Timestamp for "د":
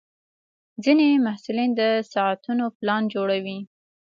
1.79-1.81